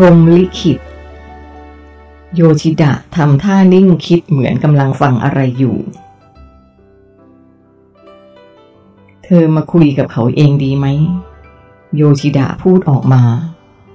[0.00, 0.78] รมลิขิต
[2.34, 5.76] โยชิดะทำท่านิ่งคิดเหมือนกำลังฟังอะไรอยู่
[9.24, 10.86] เธอมาคุยกับเขาเองดีไหม
[11.96, 13.22] โยชิดะพูดออกมา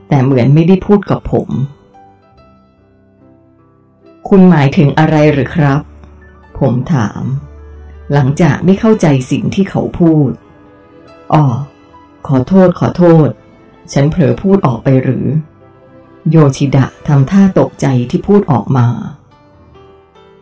[0.07, 1.49] แต่เหมือนไม่ได้พูดกับผม
[4.27, 5.81] คุณหมายถึงอะไรหรือครับ
[6.59, 7.23] ผมถาม
[8.13, 10.29] หลังจากไม่เข้าใจสิ่งที่เขาพูด
[11.34, 11.43] อ๋อ
[12.27, 13.27] ขอโทษขอโทษ
[13.93, 15.26] ฉันเผลอพูดออกไปหรือ
[16.30, 18.88] โยชิดะทำท่าตกใจที่พูดออกมา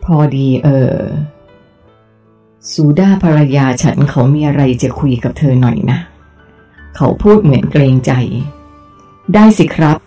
[0.04, 0.96] พอดีเออ
[2.70, 5.98] ซูด้าภรรยาฉันเขามีอะไรจะคุยกับเธอหน่อยนะ
[6.96, 8.12] เขาพูดเหมือนเกรงใจ
[9.34, 9.98] ได้สิครับ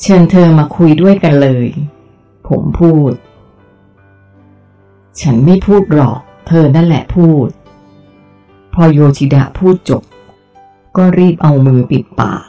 [0.00, 1.66] เชิญเธอมาคุยด้วยกันเลย
[2.48, 3.12] ผมพูด
[5.20, 7.48] ฉันไม่พูดหรอก เธอนั่นแหละพูด
[8.74, 10.02] พอโยชิดะพูดจบ
[10.96, 12.42] ก็รีบเอามือปิดปาก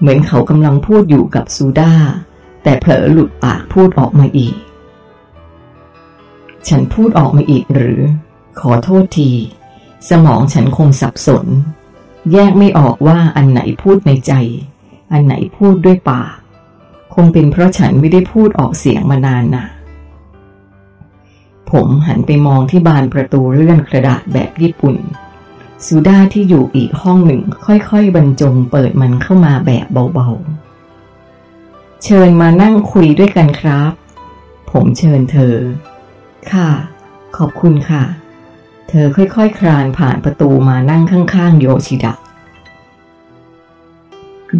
[0.00, 1.92] เหมือนเขากำลังพูดอยู่กับซูด้า
[2.62, 4.56] แต่เผลอหลุดปากพูดออกมาอีก
[6.68, 7.98] ฉันพูดออกมาอีกหรือ
[8.60, 9.30] ขอโทษที
[10.10, 11.46] สมองฉันคงสับสน
[12.32, 14.32] แยกไม่ออกว่าอันไหนพูดในใจ
[15.12, 16.36] อันไหนพูดด้วยปาก
[17.14, 19.66] คงเป็นเพราะฉันไม่ได้พูดออกเสียงมานานนะ
[21.70, 24.96] ผมหันไปมองที่บานประตูเลื่อนกระดาษแบบญี่ปุ่น
[25.86, 33.92] ซูด้าที่อยู่อีกห้องหนึ่งค่อยๆ บรรจงเปิดมันเข้ามาแบบเบาๆ เชิญมานั่งคุยด้วยกันครับ
[34.70, 35.56] ผมเชิญเธอ
[36.52, 36.70] ค่ะ
[37.36, 38.04] ขอบคุณค่ะ
[38.88, 42.14] เธอค่อยๆคคลานผ่านประตูมานั่งข้างๆ โยชิดะ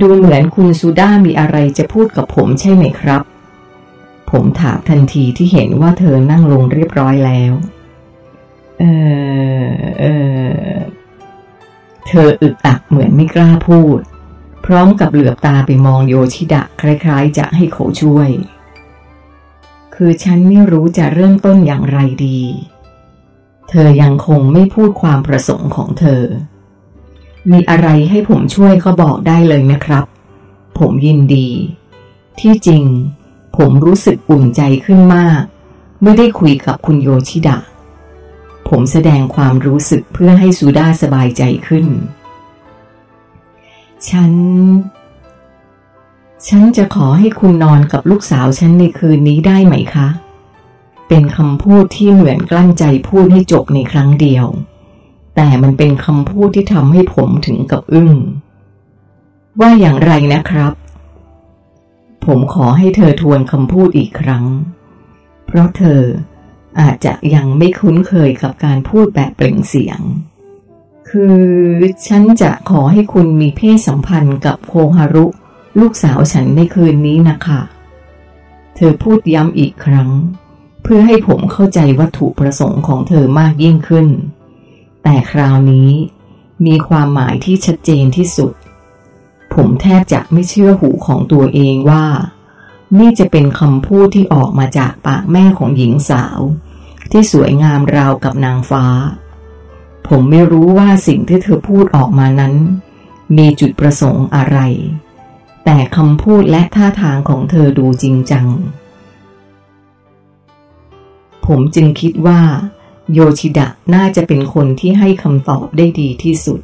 [0.00, 3.22] ดูเหมือนคุณซูด้ามีอะไรจะพูดกับผมใช่ไหมครับ
[4.30, 7.52] ผมถามทันทีที่เห็นว่าเธอนั่งลงเรียบร้อยแล้ว
[8.78, 8.84] เอ
[9.64, 9.68] อ
[10.00, 10.04] เอ
[10.72, 10.76] อ
[12.08, 14.00] เธออึกอักเหมือนไม่กล้าพูด
[14.64, 18.30] พร้อมกับเหลือบตาไปมองโยชิดะคล้ายๆ จะให้เขาช่วย
[19.94, 22.40] คือฉันไม่รู้จะเริ่มต้นอย่างไรดี
[23.68, 26.22] เธอยังคงไม่พูดความประสงค์ของเธอ
[27.50, 30.04] มีอะไรให้ผมช่วยก็บอกได้เลยนะครับ
[30.78, 31.48] ผมยินดี
[32.40, 32.84] ที่จริง
[33.56, 35.42] ผมรู้สึกอุ่นใจขึ้นมาก
[36.00, 37.58] เมื่อได้คุยกับคุณโยชิดะ
[38.70, 41.86] ผมแสดงความรู้สึกเพื่อให้ซูด้าสบายใจขึ้น
[44.08, 44.32] ฉัน
[46.48, 50.08] ฉันจะขอให้คุณนอนกับลูกสาวฉันในคืนนี้ได้ไหมคะ
[51.08, 54.46] เป็นคำพูดที่เหมือนกลั้นใจพูดให้จบในครั้งเดียว
[55.36, 58.12] แต่มันเป็นคำพูดที่ทำให้ผมถึงกับอึ้ง
[59.60, 60.72] ว่าอย่างไรนะครับ
[62.24, 64.44] ผมขอให้เธอทวนคำพูดอีกครั้ง
[65.46, 66.02] เพราะเธอ
[66.80, 70.00] อาจจะยังไม่คุ้นเคยกับการพูดแบบเปล่งเสียง
[71.10, 71.40] คือ
[72.06, 75.26] ฉันจะขอให้คุณมีเพศสัมพันธ์กับโคฮารุ
[75.80, 77.60] ลูกสาวฉันในคืนนี้นะคะ
[78.76, 80.10] เธอพูดย้ำอีกครั้ง
[80.82, 84.08] เพื่อให้ผมเข้าใจวัตถุประสงค์ของเธอมากยิ่งขึ้น
[85.02, 85.90] แต่คราวนี้
[86.66, 88.52] มีความหมายที่ชัดเจนที่สุด
[89.54, 92.04] ผมแทบจะไม่เชื่อหูของตัวเองว่า
[92.98, 96.40] นี่จะเป็นคำพูดที่ออกมาจากปากแม่ของหญิงสาว
[97.10, 98.84] ที่สวยงามราวกับนางฟ้า
[100.08, 102.54] ผมไม่รู้ว่าสิ่งที่เธอพูดออกมานั้น
[103.36, 104.58] มีจุดประสงค์อะไร
[105.64, 108.46] แต่คำพูดและท่าทางของเธอดูจริงจัง
[111.46, 112.40] ผมจึงคิดว่า
[113.12, 116.60] โยชิดะน่าจะเป็นคนที่ให้คำตอบได้ดีที่สุด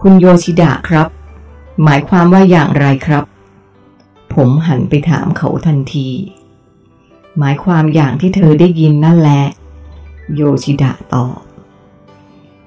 [0.00, 1.08] คุณโยชิดะครับ
[1.82, 3.24] หมายความว่าอย่างไรครับ
[4.34, 6.08] ผมหันไปถามเขาทันที
[7.38, 9.42] หมายความอย่างที่เธอได้ยินนั่นแหละ
[10.34, 11.38] โยชิดะตอบ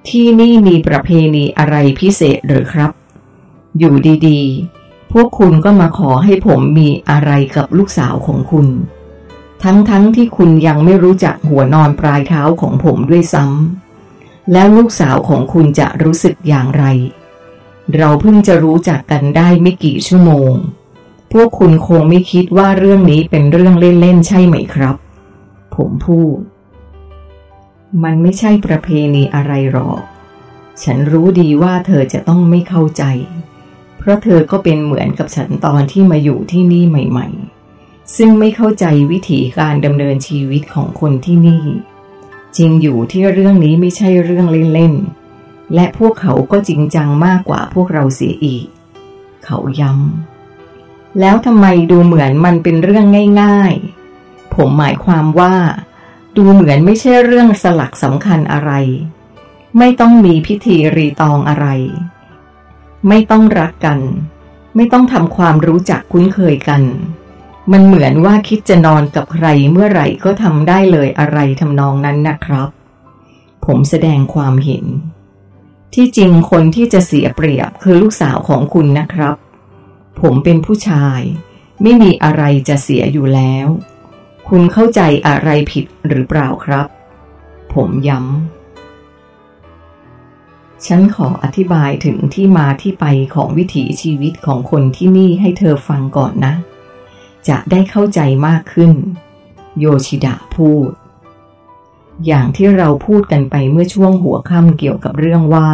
[0.07, 2.91] ที่นี่มีประเพณีอะไรพิเศษหรือครับ
[3.77, 3.95] อยู่
[4.27, 8.67] ดีๆ พวกคุณก็มาขอให้ผมมีอะไรกับลูกสาวของคุณ
[9.63, 16.85] ทั้งๆทที่คุณยังไม่รู้จักหัวนอนปลายเท้าของผมด้วยซ้ำ แล้วลูกสาวของคุณจะรู้สึกอย่างไร
[17.95, 20.53] เราเพิ่งจะรู้จักกันได้ไม่กี่ชั่วโมง
[21.37, 24.95] พวกคุณคงไม่คิดว่าเรื่องนี้เป็นเรื่องเล่นๆใช่ไหมครับ
[25.75, 26.37] ผมพูด
[28.03, 29.99] มันไม่ใช่ประเพณีอะไรหรอก
[30.83, 33.03] ฉันรู้ดีว่าเธอจะต้องไม่เข้าใจ
[33.97, 37.27] เพราะเธอก็เป็นเหมือนกับฉันตอนที่มาอยู่ที่นี่ใหม่
[37.69, 41.63] ๆ ซึ่งไม่เข้าใจวิถีการดำเนินชีวิตของคนที่นี่
[42.57, 48.65] จริงอยู่ที่เรื่องนี้ไม่ใช่เรื่องเล่นๆ และพวกเขาก็จริงจังมากกว่าพวกเราเสียอีก
[49.45, 50.32] เขาย้ำ
[51.19, 53.05] แล้วทำไมดูเหมือนมันเป็นเรื่อง
[53.41, 53.73] ง่าย
[54.13, 55.55] ๆ ผมหมายความว่า
[56.37, 58.71] ดูเหมือนไม่ใช่เรื่องสลักสำคัญอะไร
[59.77, 61.67] ไม่ต้องมีพิธีรีตองอะไร
[63.07, 63.99] ไม่ต้องรักกัน
[64.75, 66.81] ไม่ต้องทำความรู้จักคุ้นเคยกัน
[67.71, 72.69] มันเหมือนว่าคิดจะนอนกับใครเมื่อไหร่ก็ทำได้เลยอะไรทำนองนั้นนะครับ
[73.65, 74.85] ผมแสดงความเห็น
[75.93, 79.35] ที่จริงคนที่จะเสียเปรียบคือลูกสาวของคุณนะครับ
[80.21, 81.21] ผมเป็นผู้ชาย
[81.81, 83.67] ไม่มีอะไรจะเสียอยู่แล้ว
[84.47, 86.87] คุณเข้าใจอะไรผิดหรือเปล่าครับ
[87.73, 88.27] ผมย้ำ
[90.85, 93.05] ฉันขออธิบายถึงที่มาที่ไป
[93.35, 96.53] ของวิถีชีวิตของคนที่นี่ให้เธอฟังก่อนนะ
[97.47, 98.91] จะได้เข้าใจมากขึ้น
[99.79, 100.89] โยชิดะพูด
[102.25, 105.69] อย่างที่เราพูดกันไปเมื่อช่วงหัวค่ำเกี่ยวกับเรื่องว่า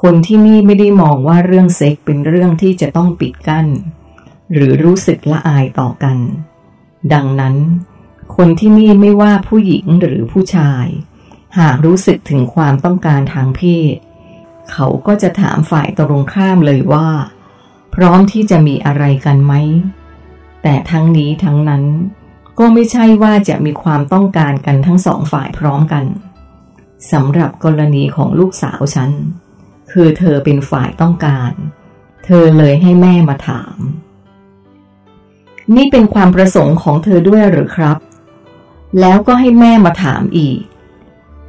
[0.00, 3.66] คนที่นี่ไม่ได้มองว่าเรื่องเซ็กเป็นเรื่องที่จะต้องปิดกั้น
[4.52, 6.18] หรือรู้สึกละอายต่อกัน
[7.12, 7.56] ดังนั้น
[8.36, 10.86] คนที่นี่ไม่ว่าผู้หญิงหรือผู้ชาย
[11.58, 13.62] หากรู้สึกถึงความต้องการทางเพ
[13.94, 13.94] ศ
[14.70, 17.08] เขาก็จะถามฝ่ายตรงข้ามเลยว่า
[17.94, 19.54] พร้อมที่จะมีอะไรกันไหม
[20.62, 21.84] แต่ทั้งนี้ทั้งนั้น
[22.58, 26.04] ก็ไม่ใช่ว่าจะมีความต้องการกันทั้งสองฝ่ายพร้อมกัน
[27.12, 29.10] สำหรับกรณีของลูกสาวฉัน
[29.92, 31.52] คือเธอเป็นฝ่ายต้องการ
[32.24, 33.76] เธอเลยให้แม่มาถาม
[35.74, 37.98] นี่เป็นความประสงค์ของเธอด้วยหรือครับ
[39.00, 40.60] แล้วก็ให้แม่มาถามอีก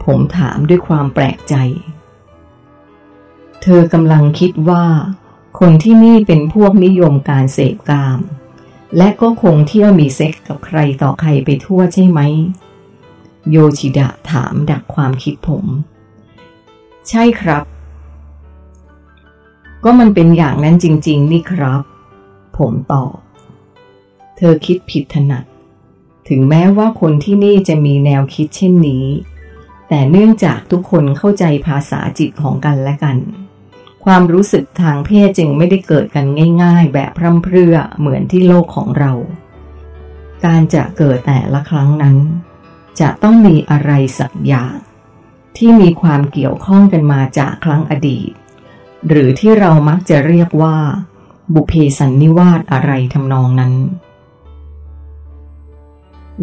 [0.03, 1.56] ผมถามด้วยความแปลกใจ
[3.62, 4.86] เธอกำลังคิดว่า
[5.59, 8.19] คนที่นี่เป็นพวกนิยมการเสพกาม
[8.97, 12.19] และก็คงเที่ยวมีเซ็กกับใครต่อใครไปทั่วใช่ไหม
[13.50, 15.65] โยชิดะถามดักความคิดผม
[17.09, 17.63] ใช่ครับ
[19.84, 21.81] ก็มันเป็นอย่างนั้นจริง ๆ นี่ครับ
[22.58, 23.16] ผมตอบ
[24.38, 25.46] เธอคิดผิดถนัด
[26.30, 29.06] ถึงแม้ว่าคนที่นี่จะมีแนวคิดเช่นนี้
[29.88, 33.18] แต่เนื่องจากทุกคนเข้าใจภาษาจิตของกันและกัน
[34.06, 36.25] ความรู้สึกทางเพศจึงไม่ได้เกิดกัน
[36.64, 39.12] ง่าย ๆ แบบพร่ำเพรื่อเหมือนที่โลกของเรา
[40.46, 42.18] การจะเกิดแต่ละครั้งนั้น
[43.00, 44.75] จะต้องมีอะไรสักอย่าง
[45.58, 48.32] ที่มีความเกี่ยวข้องกันมาจากครั้งอดีต
[49.07, 50.75] หรือที่เรามักจะเรียกว่า
[51.54, 53.74] บุเพสันนิวาสอะไรทำนองนั้น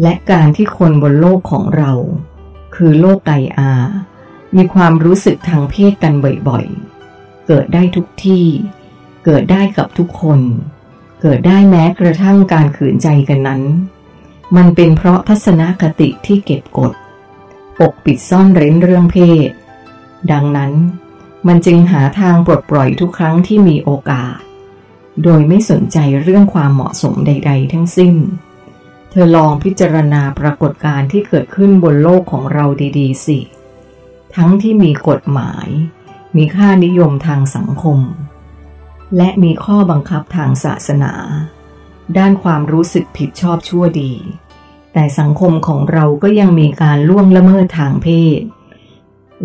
[0.01, 1.91] และการที่คนบนโลกของเรา
[2.75, 3.71] คือโลกไกอา
[4.55, 6.13] มีความรู้สึกทางเพศกัน
[6.47, 8.45] บ่อยๆ เกิดได้ทุกที่
[9.25, 10.39] เกิดได้กับทุกคน
[11.21, 13.61] เกิดได้แม้กระทั่งการขืนใจกันนั้น
[14.55, 16.93] มันเป็นเพราะทัศนคติที่เก็บกด
[17.79, 19.17] ปกปิดซ่อนเร้นเรื่องเพ
[19.47, 19.49] ศ
[20.31, 20.71] ดังนั้น
[21.47, 24.37] มันจึงหาทางปลดปล่อยทุกครั้งที่มีโอกาส
[25.23, 28.15] โดยไม่สนใจเรื่องความเหมาะสมใด ๆ ทั้งสิ้น
[29.09, 32.65] เธอลองพิจารณาปรากฏการณ์ที่เกิดขึ้นบนโลกของเรา
[32.97, 33.39] ดีๆ สิ
[34.35, 35.67] ทั้งที่มีกฎหมาย
[36.35, 37.99] มีค่านิยมทางสังคม
[39.17, 41.13] และมีข้อบังคับทางศาสนา
[42.17, 44.13] ด้านความรู้สึกผิดชอบชั่วดี
[44.93, 48.07] แต่สังคมของเราก็ยังมีการล่วงละเมิดทางเพ
[48.39, 48.41] ศ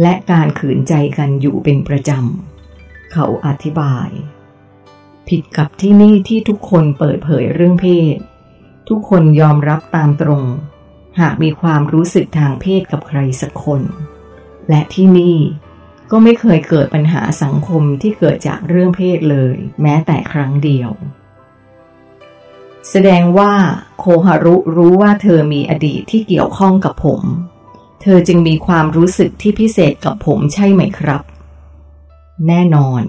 [0.00, 4.08] และการขืนใจกันอยู่เป็นประจำ เขาอธิบาย
[5.28, 8.16] ผิดกับที่นี่ที่ทุกคนเปิดเผยเรื่องเพศ
[8.88, 10.44] ทุกคนยอมรับตามตรง
[11.20, 13.82] หากมีความรู้สึกทางเพศกับใครสักคน
[14.68, 15.38] และที่นี่
[16.10, 20.90] ก็ไม่เคยเกิดปัญหาสังคมที่เกิดจากเรื่องเพศเลย แม้แต่ครั้งเดียว
[22.90, 23.52] แสดงว่า
[23.98, 27.22] โคฮารุรู้ว่าเธอมีอดีตที่เกี่ยวข้องกับผม
[28.02, 31.22] เธอจึงมีความรู้สึกที่พิเศษกับผมใช่ไหมครับ
[32.46, 33.02] แน่นอน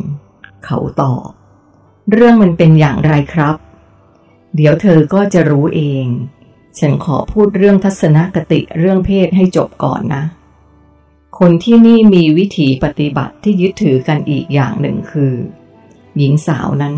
[0.66, 1.28] เขาตอบ
[2.12, 3.56] เรื่องมันเป็นอย่างไรครับ
[4.56, 6.06] เดี๋ยวเธอก็จะรู้เอง
[6.80, 10.24] ฉันขอพูดเรื่องทัศนคติเรื่องเพศให้จบก่อนนะ
[11.40, 15.34] คนที่นี่มีวิถีปฏิบัติที่ยึดถือกันอีกอย่างหนึ่งคือ
[16.18, 16.96] หญิงสาวนั้น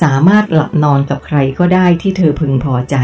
[0.00, 2.96] สามารถหลับนอนกับใครก็ได้ที่เธอพึงพอใจ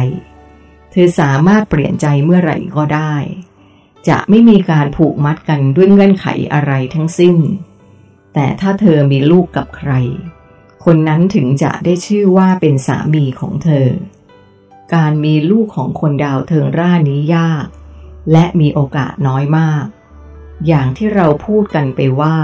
[0.91, 3.15] เธอสามารถเปลี่ยนใจเมื่อไหร่ก็ได้
[4.09, 7.37] จะไม่มีการผูกมัดกันด้วยเงื่อนไขอะไรทั้งสิ้น
[8.35, 9.93] แต่ถ้าเธอมีลูกกับใคร
[10.85, 13.89] คนนั้นถึงจะได้ชื่อว่าเป็นสามีของเธอ
[14.95, 17.67] การมีลูกของคนดาวเทิงร่านี้ยาก
[18.33, 19.85] และมีโอกาสน้อยมาก
[20.67, 22.37] อย่างที่เราพูดกันไปว่า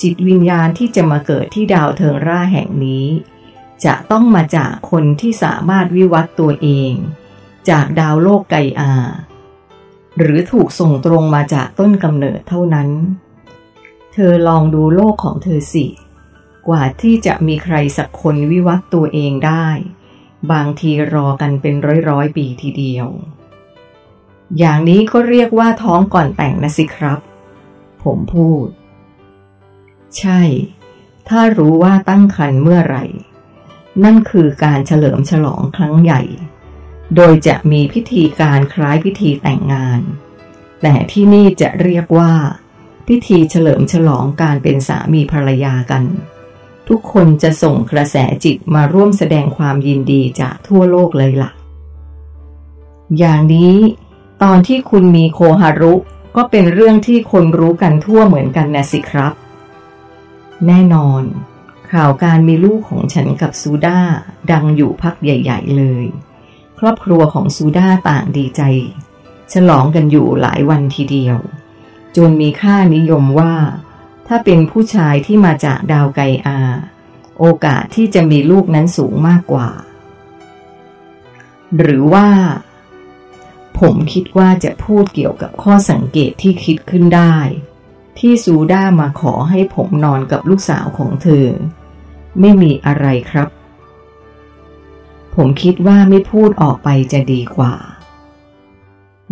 [0.00, 3.06] จิตวิญญาณที่จะมาเกิดที่ดาวเทิงร่าแห่งนี้
[3.84, 6.92] จะต้องมาจากคนที่สามารถวิวัตตัวเอง
[7.70, 8.92] จากดาวโลกไกอา
[10.18, 12.88] หรือถูกส่งตรงมาจากต้นกำเนิดเท่านั้น
[14.12, 15.86] เธอลองดูโลกของเธอสิ
[16.68, 19.68] กว่าที่จะมีใครสักคนวิวัตตัวเองได้
[20.52, 23.06] บางทีรอกันเป็นร้อยร้อยปีทีเดียว
[24.58, 27.18] อย่างนี้ก็เรียกว่าท้องก่อนแต่งนะสิครับ
[28.04, 28.66] ผมพูด
[30.18, 30.40] ใช่
[31.28, 33.04] ถ้ารู้ว่าตั้งครรภ์เมื่อไหร่
[34.04, 36.22] นั่นคือการเฉลิมฉลองครั้งใหญ่
[37.16, 40.00] โดยจะมีพิธีการคล้ายพิธีแต่งงาน
[40.82, 42.32] แต่ที่นี่จะเรียกว่า
[43.08, 46.04] พิธีเฉลิมฉลองการเป็นสามีภรรยากัน
[46.88, 51.50] ทุกคนจะส่งกระแสจิตมาร่วมแสดงความยินดีจากทั่วโลกเลยละ่ะ
[53.18, 53.74] อย่างนี้
[54.42, 55.94] ตอนที่คุณมีโคฮารุ
[56.36, 59.32] ก็เป็นเรื่องที่คนรู้กันทั่วเหมือนกันนะสิครับ
[60.66, 61.22] แน่นอน
[61.92, 64.00] ข่าวการมีลูกของฉันกับซูด้า
[64.50, 66.04] ดังอยู่พักใหญ่ ๆ เลย
[66.78, 68.62] ครอบครัวของซูด้าต่างดีใจ
[69.52, 71.36] ฉลองกันอยู่หลายวันทีเดียว
[72.16, 73.54] จนมีค่านิยมว่า
[74.26, 76.58] ถ้าเป็นผู้ชายที่มาจากดาวไกอา
[77.38, 79.68] โอกาสที่จะมีลูกนั้นสูงมากกว่า
[81.78, 82.28] หรือว่า
[83.80, 87.36] ผมคิดว่าจะพูดเกี่ยวกับข้อสังเกตที่คิดขึ้นได้
[88.18, 91.46] ที่ซูด้ามาขอให้ผมนอนกับลูกสาวของเธอ
[92.40, 93.48] ไม่มีอะไรครับ
[95.34, 97.74] ผมคิดว่าไม่พูดออกไปจะดีกว่า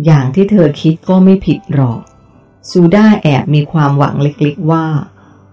[0.05, 2.01] อย่างที่เธอคิดก็ไม่ผิดหรอก
[2.69, 4.85] ซูด้าแอบมีความหวังเล็กๆว่า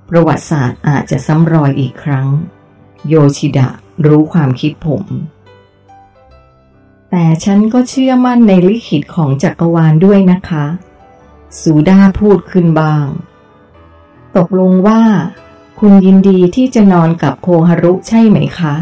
[0.08, 2.28] ประวัติศาสตร์อาจจะซ้ำรอยอีกครั้ง
[3.08, 3.68] โยชิดะ
[4.06, 5.04] รู้ความคิดผม
[7.10, 10.64] แต่ฉันก็เชื่อมั่นในลิขิตของจักรวาลด้วยนะคะ
[11.60, 13.06] ซูด้าพูดขึ้นบ้าง
[14.36, 15.02] ตกลงว่า
[15.78, 18.74] คุณยินดีที่จะนอนกับโคฮารุใช่ไหมคะ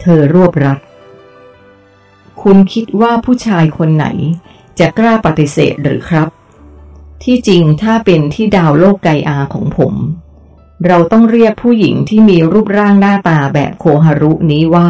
[0.00, 0.78] เธอรวบรัด
[2.42, 4.06] คุณคิดว่าผู้ชายคนไหน
[4.78, 6.28] จะกล้าปฏิเสธหรือครับ
[7.22, 9.94] ที่จริงถ้าเป็นที่ดาวโลกไกอาของผม
[10.86, 14.88] เราต้องเรียกผู้หญิงที่มีรูปร่างหน้าตาแบบโคฮารุนี้ว่า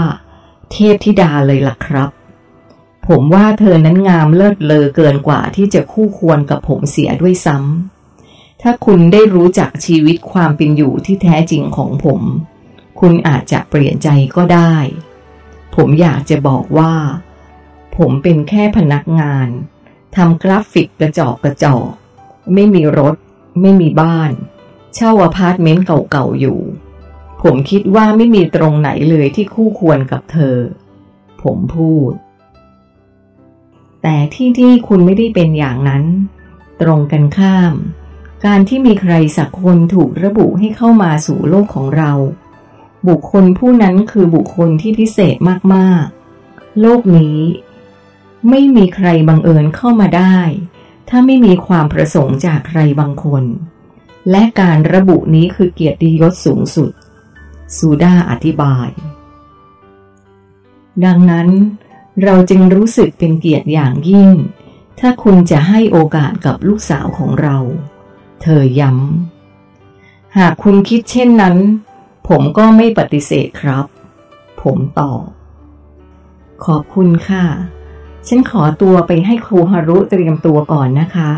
[0.73, 2.11] เทพธิดาเลยล่ะครับ
[3.07, 12.21] ผมว่าเธอนั้นงามเลิศเลอเกินกว่าที่จะคู่ควรกับผมเสียด้วยซ้ำถ้าคุณได้รู้จักชีวิตความเป็นอยู่ที่แท้จริงของผม
[13.01, 14.75] คุณอาจจะเปลี่ยนใจก็ได้
[15.75, 16.95] ผมอยากจะบอกว่า
[17.97, 19.49] ผมเป็นแค่พนักงาน
[20.17, 21.91] ทำกราฟิกกระจอกกระจอก
[22.55, 23.15] ไม่มีรถ
[23.61, 24.31] ไม่มีบ้าน
[24.95, 26.61] เช่าอพาร์ตเมนต์เก่าๆอยู่
[27.43, 30.57] ผมคิดว่าไม่มีตรงไหนเลยที่คู่ควรกับเธอ
[31.43, 32.13] ผมพูด
[34.03, 36.05] แต่ที่ที่คุณไม่ได้เป็นอย่างนั้น
[36.81, 37.75] ตรงกันข้าม
[38.47, 42.13] การที่มีใครสักคนถูกระบุให้เข้ามาสู่โลกของเรา
[43.09, 45.37] บุคคลผู้นั้นคือบุคคลที่พิเศษ
[45.75, 47.39] มากๆ โลกนี้
[48.49, 50.39] ไม่มีใครบังเอิญเข้ามาได้
[51.09, 53.45] ถ้าไม่มีความประสงค์จากใครบางคน
[54.31, 56.93] และการระบุนี้คือเกียรติยศสูงสุด
[57.77, 58.89] ซูดาอธิบาย
[61.05, 61.49] ดังนั้น
[62.23, 64.31] เราจึงรู้สึกเป็นเกียรติอย่างยิ่ง
[64.99, 67.57] ถ้าคุณจะให้โอกาสกับลูกสาวของเรา
[68.43, 71.57] เธอย้ำหากคุณคิดเช่นนั้น
[72.35, 73.85] ผมก็ไม่ปฏิเสธครับ
[74.63, 75.23] ผมตอบ
[76.65, 77.45] ขอบคุณค่ะ
[78.29, 81.31] ฉันขอตัวไปให้ครูฮารุเตรียมตัวก่อนนะคะ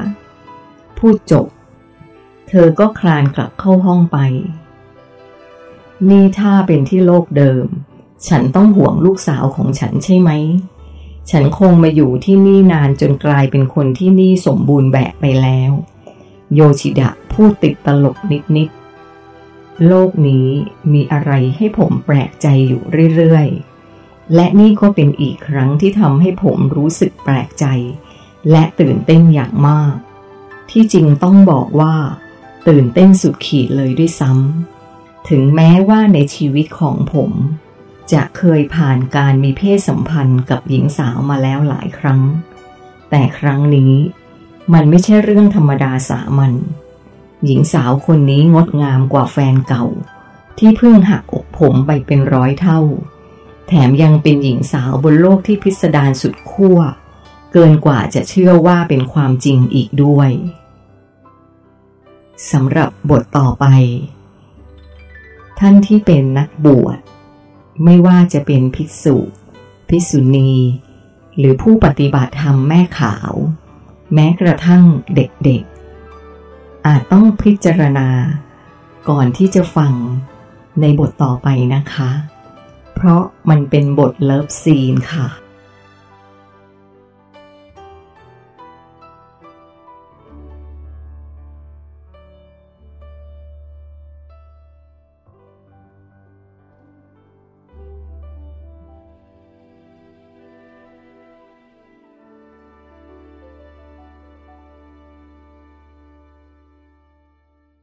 [0.99, 1.47] พูดจบ
[2.49, 4.19] เธอก็คลานกลับเข้าห้องไป
[6.09, 7.67] นี่ถ้าเป็นที่โลกเดิม
[8.29, 10.31] ฉันต้องห่วงลูกสาวของฉันใช่ไหม
[11.31, 15.73] ฉันคงมาอยู่ที่นี่นานจนกลายเป็นคนที่นี่สมบูรณ์แบบไปแล้ว
[16.55, 18.17] โยชิดะพูดติดตลก
[18.57, 18.82] นิดๆ
[19.87, 20.47] โลกนี้
[20.93, 22.83] มีอะไรให้ผมแปลกใจอยู่
[23.17, 27.67] เรื่อยๆ และนี่ก็เป็นอีกครั้งที่ทำให้ผมรู้สึกแปลกใจ
[28.51, 29.95] และตื่นเต้นอย่างมาก
[30.71, 31.95] ที่จริงต้องบอกว่า
[32.69, 37.31] ตื่นเต้นสุดขีดเลยด้วยซ้ำ ถึงแม้ว่าในชีวิตของผม
[38.13, 42.21] จะเคยผ่านการมีเพศสัมพันธ์กับหญิงสาวมาแล้วหลายครั้ง
[43.11, 43.93] แต่ครั้งนี้
[44.73, 46.53] มันไม่ใช่เรื่องธรรมดาสามัญ
[47.45, 49.87] หญิงสาวคนนี้งดงามกว่าแฟนเก่า
[50.59, 52.81] ที่เพิ่งหักอกผมไปเป็นร้อยเท่า
[53.69, 56.79] แถมยังเป็นหญิงสาวบนโลกที่พิสดารสุดขั้ว
[57.53, 60.31] เกินกว่าจะเชื่อว่าเป็นความจริงอีกด้วย
[62.51, 63.67] สำหรับบทต่อไป
[65.59, 66.99] ท่านที่เป็นนักบวช
[67.85, 69.17] ไม่ว่าจะเป็นภิกษุ
[69.89, 70.53] ภิกษุณี
[71.39, 73.33] หรือผู้ปฏิบัติธรรมแม่ขาว
[74.15, 74.85] แม้กระทั่ง
[75.15, 75.63] เด็ก
[76.87, 78.09] อาจต้องพิจารณา
[79.09, 79.93] ก่อนที่จะฟัง
[80.81, 82.11] ในบทต่อไปนะคะ
[82.95, 85.27] เพราะมันเป็นบทเลิฟซีนค่ะ